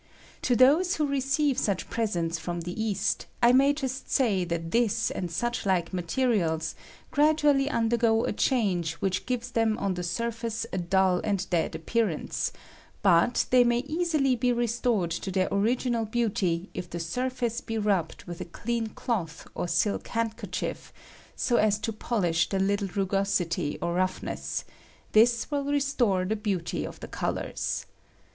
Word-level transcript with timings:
To 0.41 0.55
those 0.55 0.95
who 0.95 1.05
receive 1.05 1.59
such 1.59 1.87
presents 1.91 2.39
from 2.39 2.61
the 2.61 2.83
East, 2.83 3.27
I 3.43 3.51
may 3.51 3.71
just 3.71 4.09
say 4.09 4.43
that 4.45 4.71
this 4.71 5.11
and 5.11 5.29
such 5.29 5.63
like 5.63 5.89
II 5.93 5.93
^ 5.93 5.93
materials 5.93 6.73
gradually 7.11 7.69
undergo 7.69 8.25
a 8.25 8.33
change 8.33 8.93
which 8.93 9.21
Uft 9.27 9.27
gives 9.27 9.51
them 9.51 9.77
on 9.77 9.93
the 9.93 10.01
surface 10.01 10.65
a 10.73 10.79
dull 10.79 11.21
and 11.23 11.47
dead 11.51 11.75
ap 11.75 11.83
^^1 11.83 11.85
pearance; 11.85 12.51
but 13.03 13.45
they 13.51 13.63
may 13.63 13.81
easily 13.85 14.35
be 14.35 14.51
restored 14.51 15.11
to 15.11 15.29
154 15.29 15.31
CARBONIC 15.31 15.79
ACID, 15.79 15.85
their 15.85 15.93
original 15.95 16.05
beauty 16.09 16.69
if 16.73 16.89
the 16.89 16.99
surface 16.99 17.61
be 17.61 17.77
rubbed 17.77 18.23
with 18.23 18.41
a 18.41 18.45
clean 18.45 18.87
cloth 18.87 19.47
or 19.53 19.67
silk 19.67 20.07
handkerchief, 20.07 20.91
so 21.35 21.57
as 21.57 21.77
to 21.77 21.93
polish 21.93 22.49
the 22.49 22.57
little 22.57 22.87
rugosity 22.87 23.77
or 23.79 23.93
roughness: 23.93 24.65
this 25.11 25.51
will 25.51 25.65
restore 25.65 26.25
the 26.25 26.35
beauty 26.35 26.85
of 26.85 26.99
the 27.01 27.07
colors. 27.07 27.85